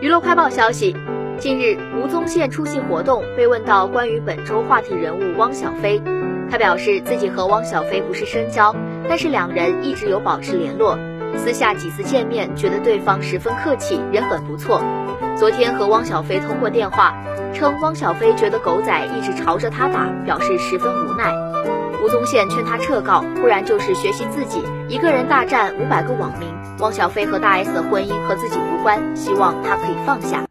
[0.00, 0.96] 娱乐快报消息，
[1.40, 6.00] 近日吴宗宪出席活动，被问到关于本周话题人物汪小菲，
[6.48, 8.72] 他表示自己和汪小菲不是深交，
[9.08, 10.96] 但是两人一直有保持联络，
[11.36, 14.80] 私下几次见面，觉得对方十分客气，人很不错。
[15.36, 17.12] 昨天和汪小菲通过电话，
[17.52, 21.34] 称汪小菲觉得狗仔一直朝着他打，表示十分无奈。
[22.02, 26.48] 吴宗宪劝他撤告，不然就是学习自己一个人大战五百个网民。
[26.78, 30.46] 汪小菲和大 S 的婚姻和自己无关，希望他可以放下。